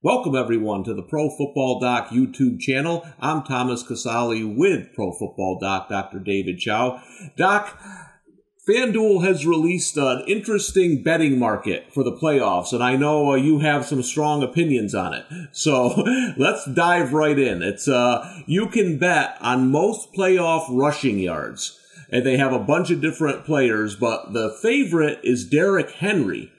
[0.00, 3.04] Welcome everyone to the Pro Football Doc YouTube channel.
[3.18, 6.20] I'm Thomas Casali with Pro Football Doc, Dr.
[6.20, 7.02] David Chao.
[7.36, 7.76] Doc,
[8.68, 13.58] FanDuel has released an interesting betting market for the playoffs, and I know uh, you
[13.58, 15.26] have some strong opinions on it.
[15.50, 15.88] So
[16.36, 17.60] let's dive right in.
[17.64, 21.76] It's uh, you can bet on most playoff rushing yards,
[22.08, 26.52] and they have a bunch of different players, but the favorite is Derrick Henry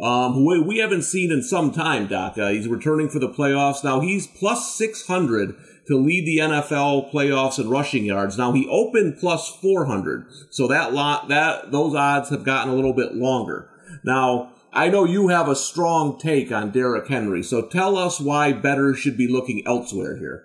[0.00, 2.36] um, who we haven't seen in some time, Doc.
[2.36, 3.84] Uh, he's returning for the playoffs.
[3.84, 5.54] Now he's plus 600
[5.86, 8.36] to lead the NFL playoffs in rushing yards.
[8.36, 10.26] Now he opened plus 400.
[10.50, 13.70] So that lot, that, those odds have gotten a little bit longer.
[14.02, 17.42] Now, I know you have a strong take on Derrick Henry.
[17.44, 20.44] So tell us why bettors should be looking elsewhere here.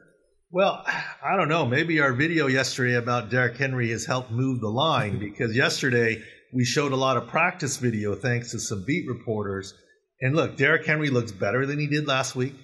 [0.51, 0.83] Well,
[1.23, 1.65] I don't know.
[1.65, 6.65] Maybe our video yesterday about Derrick Henry has helped move the line because yesterday we
[6.65, 9.73] showed a lot of practice video thanks to some beat reporters.
[10.21, 12.55] And look, Derrick Henry looks better than he did last week.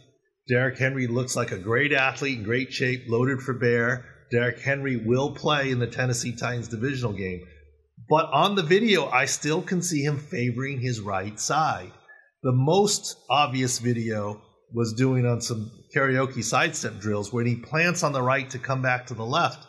[0.48, 4.06] Derrick Henry looks like a great athlete in great shape, loaded for bear.
[4.32, 7.42] Derrick Henry will play in the Tennessee Titans divisional game.
[8.10, 11.92] But on the video, I still can see him favoring his right side.
[12.44, 14.42] The most obvious video
[14.74, 18.82] was doing on some karaoke sidestep drills when he plants on the right to come
[18.82, 19.66] back to the left.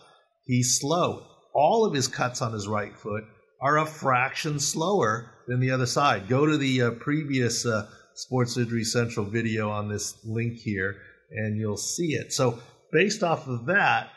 [0.47, 1.27] He's slow.
[1.55, 3.25] All of his cuts on his right foot
[3.61, 6.29] are a fraction slower than the other side.
[6.29, 10.97] Go to the uh, previous uh, Sports Injury Central video on this link here,
[11.31, 12.33] and you'll see it.
[12.33, 12.59] So,
[12.93, 14.09] based off of that,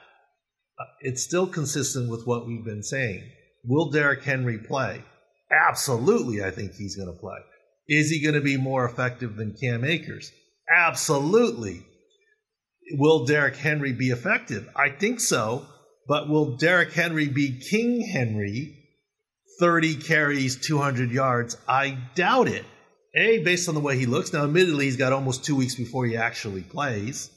[0.79, 3.23] uh, it's still consistent with what we've been saying.
[3.65, 5.03] Will Derrick Henry play?
[5.51, 7.37] Absolutely, I think he's going to play.
[7.87, 10.31] Is he going to be more effective than Cam Akers?
[10.73, 11.85] Absolutely.
[12.91, 14.69] Will Derrick Henry be effective?
[14.75, 15.65] I think so.
[16.07, 18.78] But will Derrick Henry be King Henry
[19.59, 21.57] 30 carries, 200 yards.
[21.67, 22.65] I doubt it.
[23.15, 24.31] A, based on the way he looks.
[24.31, 27.31] Now, admittedly, he's got almost two weeks before he actually plays.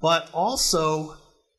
[0.00, 1.16] But also,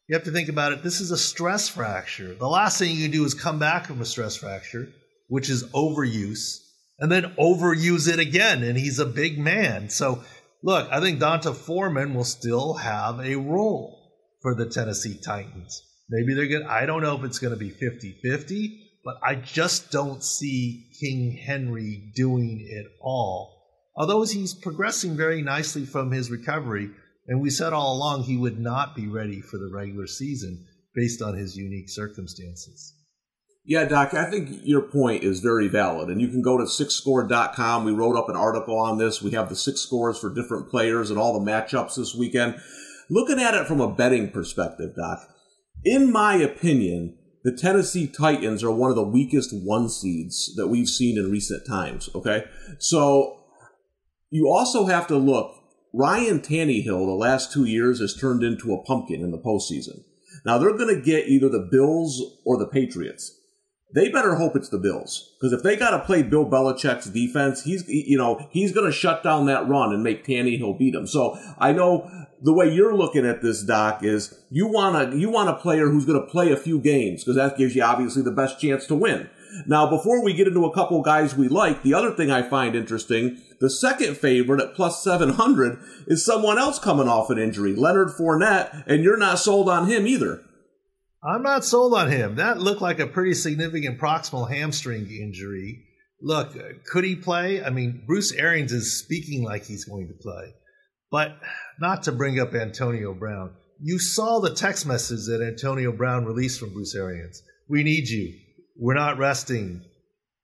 [0.08, 0.83] you have to think about it.
[0.83, 2.33] This is a stress fracture.
[2.33, 4.88] The last thing you can do is come back from a stress fracture,
[5.28, 6.59] which is overuse,
[7.00, 8.63] and then overuse it again.
[8.63, 9.90] And he's a big man.
[9.90, 10.23] So,
[10.63, 15.84] look, I think D'Onta Foreman will still have a role for the Tennessee Titans.
[16.09, 16.63] Maybe they're good.
[16.63, 20.88] I don't know if it's going to be 50 50 but I just don't see
[20.99, 23.61] King Henry doing it all.
[23.95, 26.89] Although he's progressing very nicely from his recovery,
[27.27, 31.21] and we said all along he would not be ready for the regular season based
[31.21, 32.93] on his unique circumstances.
[33.63, 36.09] Yeah, Doc, I think your point is very valid.
[36.09, 37.83] And you can go to sicscore.com.
[37.83, 39.22] We wrote up an article on this.
[39.22, 42.59] We have the SIC scores for different players and all the matchups this weekend.
[43.09, 45.19] Looking at it from a betting perspective, Doc,
[45.83, 50.89] in my opinion, the Tennessee Titans are one of the weakest one seeds that we've
[50.89, 52.09] seen in recent times.
[52.16, 52.44] Okay.
[52.79, 53.39] So
[54.31, 55.53] you also have to look.
[55.94, 60.03] Ryan Tannehill, the last two years, has turned into a pumpkin in the postseason.
[60.44, 63.39] Now they're going to get either the Bills or the Patriots.
[63.95, 67.63] They better hope it's the Bills because if they got to play Bill Belichick's defense,
[67.63, 71.07] he's you know he's going to shut down that run and make Tannehill beat him.
[71.07, 72.11] So I know
[72.41, 75.88] the way you're looking at this, Doc, is you want a you want a player
[75.88, 78.85] who's going to play a few games because that gives you obviously the best chance
[78.88, 79.29] to win.
[79.66, 82.75] Now, before we get into a couple guys we like, the other thing I find
[82.75, 88.09] interesting, the second favorite at plus 700 is someone else coming off an injury, Leonard
[88.09, 90.44] Fournette, and you're not sold on him either.
[91.28, 92.36] I'm not sold on him.
[92.36, 95.84] That looked like a pretty significant proximal hamstring injury.
[96.22, 96.56] Look,
[96.86, 97.63] could he play?
[97.63, 100.53] I mean, Bruce Arians is speaking like he's going to play.
[101.12, 101.38] But
[101.80, 103.56] not to bring up Antonio Brown.
[103.81, 107.41] You saw the text message that Antonio Brown released from Bruce Arians.
[107.69, 108.34] We need you.
[108.78, 109.81] We're not resting.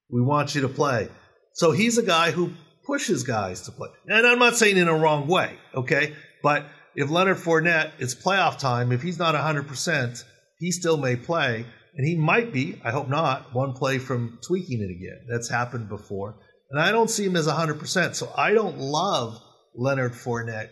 [0.09, 1.09] We want you to play.
[1.53, 2.52] So he's a guy who
[2.86, 3.90] pushes guys to play.
[4.08, 6.14] And I'm not saying in a wrong way, okay?
[6.41, 6.66] But
[6.96, 8.91] if Leonard Fournette, it's playoff time.
[8.91, 10.24] If he's not 100%,
[10.61, 11.66] he still may play.
[11.95, 15.25] And he might be, I hope not, one play from tweaking it again.
[15.27, 16.35] That's happened before.
[16.69, 18.16] And I don't see him as 100%.
[18.16, 19.41] So I don't love
[19.75, 20.69] Leonard Fournette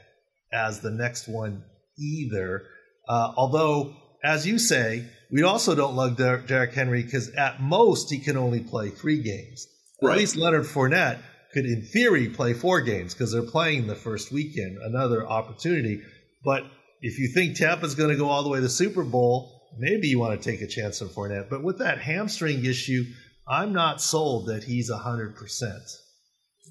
[0.53, 1.63] as the next one
[1.97, 2.61] either.
[3.07, 8.11] Uh, although, as you say, we also don't love Der- Derrick Henry because at most
[8.11, 9.67] he can only play three games.
[10.01, 10.13] Right.
[10.13, 11.19] At least Leonard Fournette
[11.53, 14.77] could, in theory, play four games because they're playing the first weekend.
[14.77, 16.01] Another opportunity.
[16.45, 16.63] But
[17.01, 20.07] if you think Tampa's going to go all the way to the Super Bowl, maybe
[20.07, 21.49] you want to take a chance on Fournette.
[21.49, 23.05] But with that hamstring issue,
[23.47, 25.79] I'm not sold that he's 100%.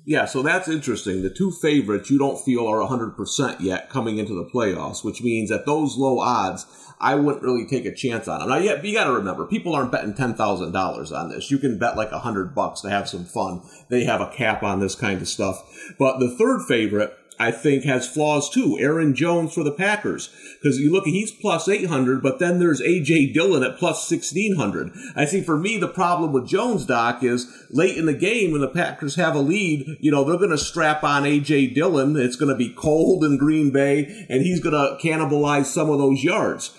[0.04, 1.22] Yeah, so that's interesting.
[1.22, 5.50] The two favorites you don't feel are 100% yet coming into the playoffs, which means
[5.50, 6.66] at those low odds,
[7.00, 8.48] I wouldn't really take a chance on them.
[8.48, 11.50] Now, yeah, you got to remember, people aren't betting $10,000 on this.
[11.50, 13.62] You can bet like 100 bucks to have some fun.
[13.88, 15.62] They have a cap on this kind of stuff.
[15.98, 18.78] But the third favorite, I think has flaws too.
[18.78, 20.30] Aaron Jones for the Packers.
[20.60, 23.32] Because you look, he's plus 800, but then there's A.J.
[23.32, 24.90] Dillon at plus 1600.
[25.14, 28.60] I see for me, the problem with Jones, Doc, is late in the game when
[28.60, 31.68] the Packers have a lead, you know, they're going to strap on A.J.
[31.68, 32.16] Dillon.
[32.16, 35.98] It's going to be cold in Green Bay, and he's going to cannibalize some of
[35.98, 36.74] those yards.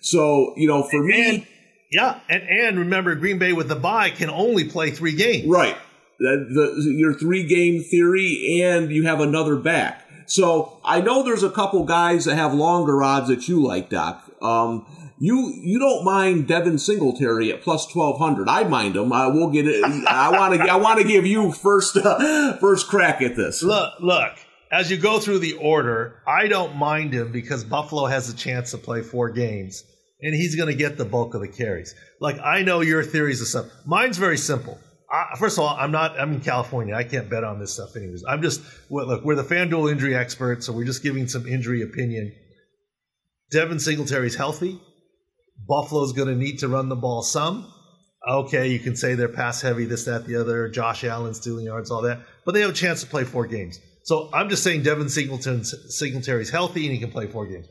[0.00, 1.28] So, you know, for me.
[1.28, 1.46] And,
[1.90, 5.48] yeah, and, and remember, Green Bay with the bye can only play three games.
[5.48, 5.76] Right.
[6.18, 10.03] The, the, your three game theory, and you have another back.
[10.26, 14.30] So I know there's a couple guys that have longer odds that you like, Doc.
[14.42, 14.86] Um,
[15.18, 18.48] you you don't mind Devin Singletary at plus twelve hundred.
[18.48, 19.12] I mind him.
[19.12, 19.84] I will get it.
[19.84, 20.60] I want to.
[20.60, 23.62] I want to give you first uh, first crack at this.
[23.62, 24.32] Look, look.
[24.72, 28.72] As you go through the order, I don't mind him because Buffalo has a chance
[28.72, 29.84] to play four games,
[30.20, 31.94] and he's going to get the bulk of the carries.
[32.20, 33.66] Like I know your theories of stuff.
[33.86, 34.78] Mine's very simple.
[35.14, 36.18] I, first of all, I'm not.
[36.18, 36.94] I'm in California.
[36.94, 38.24] I can't bet on this stuff, anyways.
[38.26, 39.24] I'm just look.
[39.24, 42.32] We're the FanDuel injury experts, so we're just giving some injury opinion.
[43.50, 44.80] Devin Singletary's healthy.
[45.68, 47.70] Buffalo's going to need to run the ball some.
[48.28, 50.68] Okay, you can say they're pass heavy, this, that, the other.
[50.68, 53.78] Josh Allen stealing yards, all that, but they have a chance to play four games.
[54.02, 57.66] So I'm just saying Devin Singleton's Singletary's healthy and he can play four games.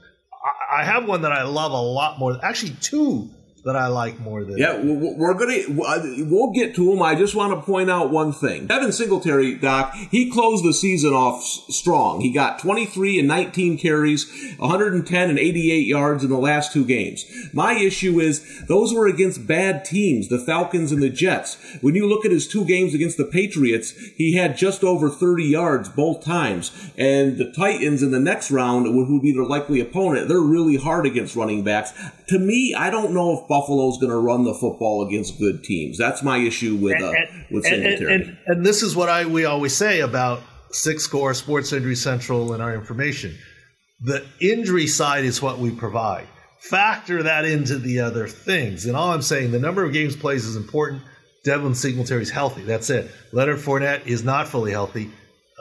[0.71, 2.37] I, I have one that I love a lot more.
[2.43, 3.29] Actually, two
[3.63, 4.57] that I like more than.
[4.57, 7.01] Yeah, we're gonna we'll get to him.
[7.01, 8.67] I just want to point out one thing.
[8.67, 12.19] Devin Singletary, Doc, he closed the season off strong.
[12.19, 17.25] He got 23 and 19 carries, 110 and 88 yards in the last two games.
[17.53, 21.57] My issue is those were against bad teams, the Falcons and the Jets.
[21.81, 25.45] When you look at his two games against the Patriots, he had just over 30
[25.45, 26.71] yards both times.
[26.97, 30.75] And the Titans in the next round, who would be their likely opponent, they're really
[30.75, 31.93] hard against running backs.
[32.27, 35.95] To me, I don't know if Buffalo's going to run the football against good teams.
[35.95, 38.15] That's my issue with uh, and, with Singletary.
[38.15, 40.41] And, and, and, this is what I we always say about
[40.71, 43.37] SIC Score, Sports Injury Central, and our information.
[44.01, 46.25] The injury side is what we provide.
[46.61, 48.87] Factor that into the other things.
[48.87, 51.03] And all I'm saying, the number of games plays is important.
[51.45, 52.63] Devin Singletary is healthy.
[52.63, 53.11] That's it.
[53.33, 55.11] Leonard Fournette is not fully healthy.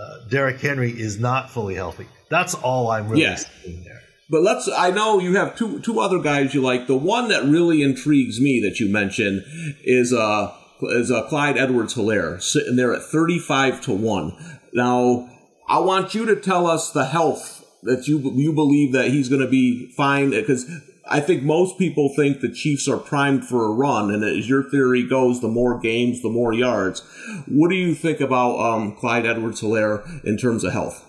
[0.01, 2.07] Uh, Derrick Henry is not fully healthy.
[2.31, 3.35] That's all I'm really yeah.
[3.35, 3.92] saying there.
[4.33, 4.67] But let's.
[4.67, 6.87] I know you have two two other guys you like.
[6.87, 9.45] The one that really intrigues me that you mentioned
[9.85, 14.35] is uh is uh, Clyde Edwards-Helaire sitting there at thirty five to one.
[14.73, 15.29] Now
[15.69, 19.43] I want you to tell us the health that you you believe that he's going
[19.43, 20.65] to be fine because
[21.07, 24.63] I think most people think the Chiefs are primed for a run, and as your
[24.63, 27.03] theory goes, the more games, the more yards.
[27.47, 31.05] What do you think about um, Clyde Edwards-Helaire in terms of health?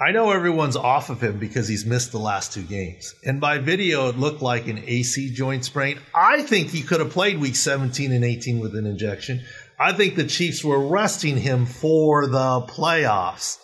[0.00, 3.16] I know everyone's off of him because he's missed the last two games.
[3.24, 5.98] And by video, it looked like an AC joint sprain.
[6.14, 9.42] I think he could have played week 17 and 18 with an injection.
[9.76, 13.58] I think the Chiefs were resting him for the playoffs.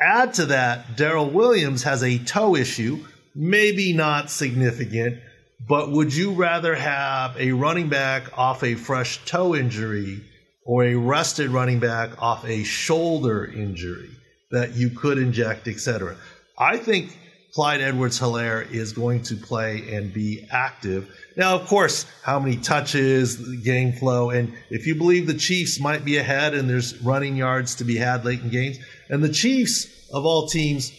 [0.00, 3.04] Add to that, Darrel Williams has a toe issue,
[3.34, 5.20] maybe not significant,
[5.68, 10.22] but would you rather have a running back off a fresh toe injury
[10.64, 14.08] or a rested running back off a shoulder injury?
[14.54, 16.16] That you could inject, etc.
[16.56, 17.16] I think
[17.54, 21.08] Clyde Edwards-Helaire is going to play and be active.
[21.36, 26.04] Now, of course, how many touches, game flow, and if you believe the Chiefs might
[26.04, 28.78] be ahead and there's running yards to be had late in games,
[29.08, 30.92] and the Chiefs, of all teams,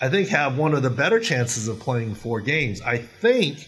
[0.00, 2.80] I think have one of the better chances of playing four games.
[2.82, 3.66] I think,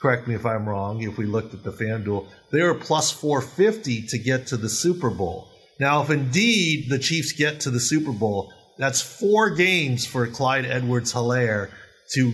[0.00, 4.02] correct me if I'm wrong, if we looked at the FanDuel, they are plus 450
[4.08, 5.48] to get to the Super Bowl.
[5.80, 10.64] Now, if indeed the Chiefs get to the Super Bowl, that's four games for Clyde
[10.64, 11.70] Edwards-Helaire
[12.14, 12.32] to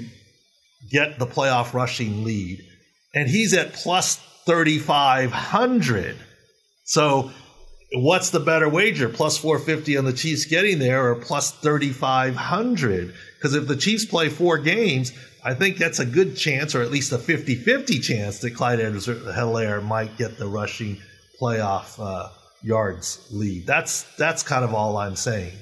[0.90, 2.60] get the playoff rushing lead.
[3.14, 6.16] And he's at plus 3,500.
[6.84, 7.30] So
[7.92, 9.08] what's the better wager?
[9.08, 13.14] Plus 450 on the Chiefs getting there or plus 3,500?
[13.36, 15.12] Because if the Chiefs play four games,
[15.44, 18.80] I think that's a good chance, or at least a 50 50 chance, that Clyde
[18.80, 20.98] Edwards-Helaire might get the rushing
[21.40, 22.28] playoff uh,
[22.62, 23.66] yards lead.
[23.66, 25.56] That's, that's kind of all I'm saying.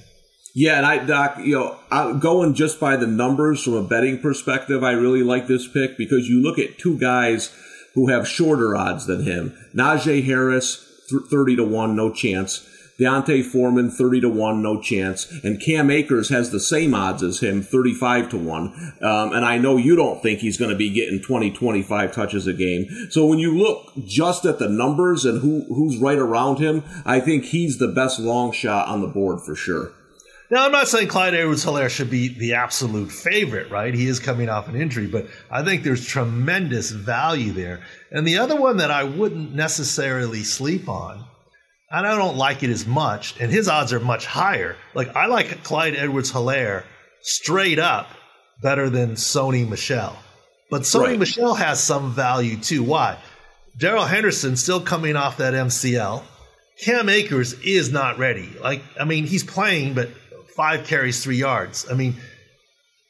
[0.57, 4.21] Yeah, and I, Doc, you know, I, going just by the numbers from a betting
[4.21, 7.53] perspective, I really like this pick because you look at two guys
[7.95, 9.57] who have shorter odds than him.
[9.75, 12.69] Najee Harris, 30 to 1, no chance.
[13.01, 15.29] D'Onta Foreman, 30 to 1, no chance.
[15.43, 18.95] And Cam Akers has the same odds as him, 35 to 1.
[19.03, 22.47] Um, and I know you don't think he's going to be getting 20, 25 touches
[22.47, 22.87] a game.
[23.11, 27.19] So when you look just at the numbers and who, who's right around him, I
[27.19, 29.93] think he's the best long shot on the board for sure.
[30.51, 33.95] Now, I'm not saying Clyde Edwards-Helaire should be the absolute favorite, right?
[33.95, 37.83] He is coming off an injury, but I think there's tremendous value there.
[38.11, 41.25] And the other one that I wouldn't necessarily sleep on,
[41.91, 44.77] and I don't like it as much, and his odds are much higher.
[44.95, 46.85] Like I like Clyde Edwards Helaire
[47.23, 48.09] straight up
[48.63, 50.17] better than Sony Michel.
[50.71, 51.19] But Sony right.
[51.19, 52.83] Michel has some value too.
[52.83, 53.19] Why?
[53.79, 56.23] Darrell Henderson still coming off that MCL.
[56.81, 58.51] Cam Akers is not ready.
[58.61, 60.09] Like, I mean, he's playing, but
[60.57, 61.87] five carries, three yards.
[61.91, 62.17] I mean,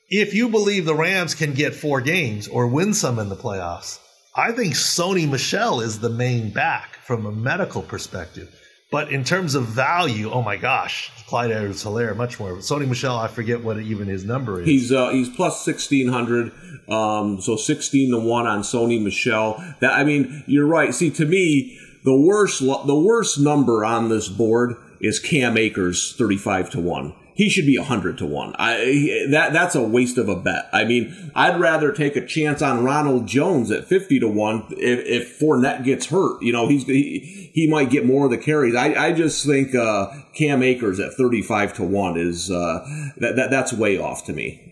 [0.08, 3.98] if you believe the Rams can get four games or win some in the playoffs,
[4.36, 8.54] I think Sony Michel is the main back from a medical perspective.
[8.90, 12.52] But in terms of value, oh my gosh, Clyde Edwards Helaire, much more.
[12.58, 14.66] Sony Michel, I forget what even his number is.
[14.66, 16.52] He's uh, he's plus sixteen hundred,
[16.88, 19.56] um, so sixteen to one on Sony Michel.
[19.80, 20.94] That I mean, you're right.
[20.94, 26.36] See, to me, the worst the worst number on this board is Cam Akers thirty
[26.36, 28.54] five to one he should be 100 to 1.
[28.58, 30.68] I, that, that's a waste of a bet.
[30.72, 35.04] I mean, I'd rather take a chance on Ronald Jones at 50 to 1 if,
[35.04, 36.40] if Fournette gets hurt.
[36.42, 38.76] You know, he's, he, he might get more of the carries.
[38.76, 42.86] I, I just think, uh, Cam Akers at 35 to 1 is, uh,
[43.18, 44.70] that, that, that's way off to me.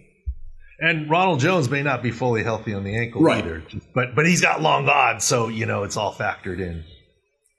[0.79, 3.45] And Ronald Jones may not be fully healthy on the ankle right.
[3.45, 3.63] either,
[3.95, 5.25] but, but he's got long odds.
[5.25, 6.85] So, you know, it's all factored in.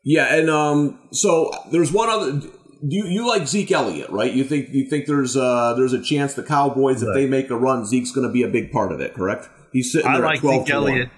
[0.03, 0.33] Yeah.
[0.33, 2.41] And, um, so there's one other,
[2.85, 4.31] you you like Zeke Elliott, right?
[4.31, 7.55] You think you think there's uh there's a chance the Cowboys if they make a
[7.55, 9.47] run, Zeke's going to be a big part of it, correct?
[9.71, 11.09] He's sitting there I like at 12 Zeke Elliott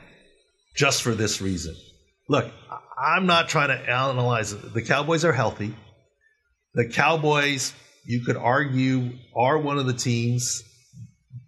[0.76, 1.76] just for this reason.
[2.30, 2.52] Look,
[2.98, 4.74] I'm not trying to analyze it.
[4.74, 5.76] The Cowboys are healthy.
[6.74, 7.74] The Cowboys,
[8.06, 10.64] you could argue, are one of the teams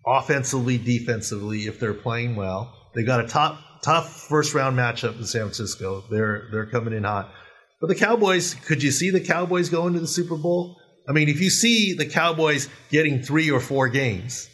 [0.05, 2.73] offensively, defensively, if they're playing well.
[2.95, 6.03] They got a top tough first round matchup in San Francisco.
[6.09, 7.31] They're they're coming in hot.
[7.79, 10.77] But the Cowboys, could you see the Cowboys going to the Super Bowl?
[11.07, 14.49] I mean, if you see the Cowboys getting three or four games,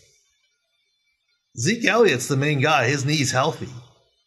[1.58, 2.88] Zeke Elliott's the main guy.
[2.88, 3.70] His knee's healthy.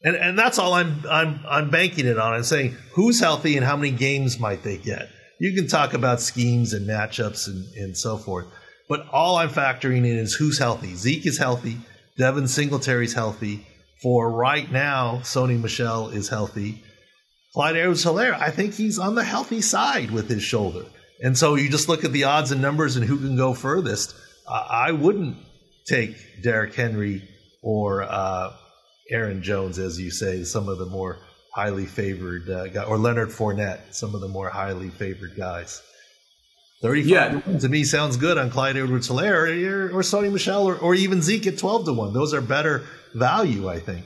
[0.03, 2.33] And and that's all I'm I'm I'm banking it on.
[2.33, 5.09] I'm saying who's healthy and how many games might they get.
[5.41, 8.47] You can talk about schemes and matchups and, and so forth.
[8.89, 10.95] But all I'm factoring in is who's healthy.
[10.95, 11.79] Zeke is healthy.
[12.17, 13.67] Devin Singletary's healthy.
[14.03, 16.83] For right now, Sony Michel is healthy.
[17.55, 20.85] Clyde Edwards Helaire, I think he's on the healthy side with his shoulder.
[21.23, 24.15] And so you just look at the odds and numbers and who can go furthest.
[24.47, 25.37] Uh, I wouldn't
[25.87, 27.27] take Derrick Henry
[27.63, 28.53] or uh,
[29.11, 31.19] Aaron Jones, as you say, some of the more
[31.55, 35.83] highly favored uh, guys, or Leonard Fournette, some of the more highly favored guys.
[36.83, 37.41] 35 yeah.
[37.41, 40.95] to, to me sounds good on Clyde Edwards Hilaire or, or Sony Michel or, or
[40.95, 42.13] even Zeke at 12 to 1.
[42.13, 42.85] Those are better
[43.15, 44.05] value, I think.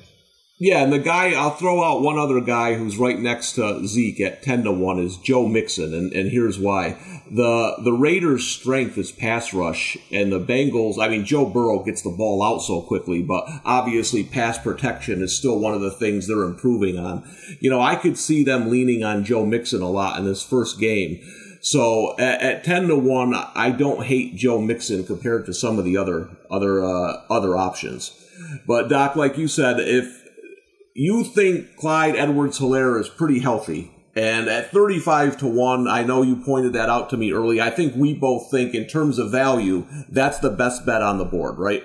[0.63, 4.21] Yeah, and the guy I'll throw out one other guy who's right next to Zeke
[4.21, 6.99] at ten to one is Joe Mixon, and, and here's why.
[7.31, 12.03] The the Raiders' strength is pass rush, and the Bengals I mean Joe Burrow gets
[12.03, 16.27] the ball out so quickly, but obviously pass protection is still one of the things
[16.27, 17.27] they're improving on.
[17.59, 20.79] You know, I could see them leaning on Joe Mixon a lot in this first
[20.79, 21.23] game.
[21.63, 25.87] So at, at, ten to one, I don't hate Joe Mixon compared to some of
[25.87, 28.15] the other other uh, other options.
[28.67, 30.20] But Doc, like you said, if
[31.01, 33.91] you think Clyde Edwards Helaire is pretty healthy.
[34.15, 37.59] And at 35 to 1, I know you pointed that out to me early.
[37.59, 41.25] I think we both think, in terms of value, that's the best bet on the
[41.25, 41.85] board, right?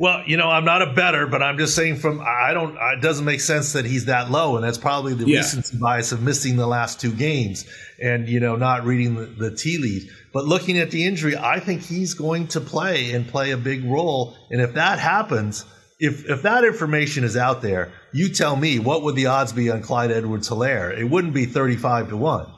[0.00, 2.78] Well, you know, I'm not a bettor, but I'm just saying from I don't.
[2.96, 5.38] It doesn't make sense that he's that low, and that's probably the yeah.
[5.38, 7.66] recency bias of missing the last two games
[8.00, 10.06] and you know not reading the, the tea leaves.
[10.32, 13.84] But looking at the injury, I think he's going to play and play a big
[13.84, 14.36] role.
[14.50, 15.64] And if that happens,
[15.98, 19.70] if if that information is out there, you tell me what would the odds be
[19.70, 20.96] on Clyde Edwards Helaire?
[20.96, 22.52] It wouldn't be 35 to 1.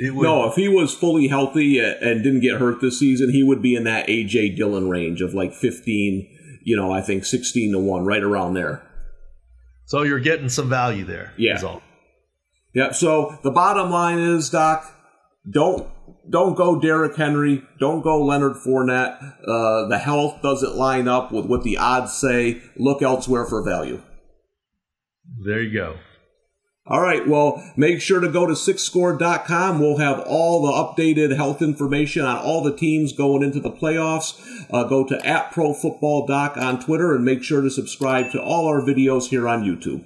[0.00, 3.42] Would, no, if he was fully healthy uh, and didn't get hurt this season, he
[3.42, 6.28] would be in that AJ Dillon range of like 15,
[6.62, 8.82] you know, I think 16 to 1, right around there.
[9.86, 11.32] So you're getting some value there.
[11.36, 11.78] Yeah.
[12.74, 12.92] Yeah.
[12.92, 14.84] So the bottom line is, Doc,
[15.50, 15.88] don't
[16.28, 17.62] don't go Derrick Henry.
[17.78, 19.36] Don't go Leonard Fournette.
[19.46, 22.62] Uh, the health doesn't line up with what the odds say.
[22.76, 24.02] Look elsewhere for value.
[25.44, 25.96] There you go.
[26.86, 27.28] All right.
[27.28, 29.78] Well, make sure to go to sicscore.com.
[29.78, 34.40] We'll have all the updated health information on all the teams going into the playoffs.
[34.72, 38.42] Uh, go to at Pro Football Doc on Twitter and make sure to subscribe to
[38.42, 40.04] all our videos here on YouTube.